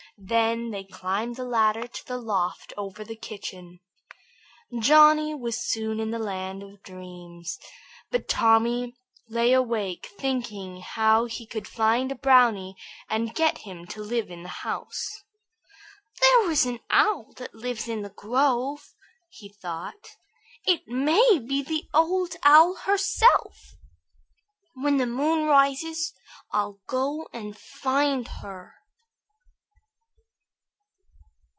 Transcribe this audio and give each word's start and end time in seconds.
Then 0.23 0.69
they 0.69 0.83
climbed 0.83 1.35
the 1.37 1.43
ladder 1.43 1.87
to 1.87 2.05
the 2.05 2.19
loft 2.19 2.73
over 2.77 3.03
the 3.03 3.15
kitchen. 3.15 3.79
Johnny 4.77 5.33
was 5.33 5.57
soon 5.67 5.99
in 5.99 6.11
the 6.11 6.19
land 6.19 6.61
of 6.61 6.83
dreams, 6.83 7.57
but 8.11 8.27
Tommy 8.27 8.93
lay 9.29 9.51
awake 9.51 10.09
thinking 10.19 10.81
how 10.81 11.25
he 11.25 11.47
could 11.47 11.67
find 11.67 12.11
a 12.11 12.15
brownie 12.15 12.75
and 13.09 13.33
get 13.33 13.59
him 13.59 13.87
to 13.87 14.03
live 14.03 14.29
in 14.29 14.43
the 14.43 14.49
house. 14.67 15.23
"There 16.19 16.51
is 16.51 16.67
an 16.67 16.81
owl 16.91 17.33
that 17.37 17.55
lives 17.55 17.87
in 17.87 18.03
the 18.03 18.09
grove," 18.09 18.93
he 19.27 19.49
thought. 19.49 20.17
"It 20.67 20.87
may 20.87 21.39
be 21.39 21.63
the 21.63 21.87
Old 21.95 22.35
Owl 22.43 22.75
herself. 22.75 23.73
When 24.75 24.97
the 24.97 25.07
moon 25.07 25.47
rises, 25.47 26.13
I'll 26.51 26.79
go 26.85 27.27
and 27.33 27.57
find 27.57 28.27
her." 28.43 28.75